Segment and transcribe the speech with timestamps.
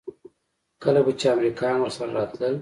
[0.83, 2.55] کله به چې امريکايان ورسره راتلل.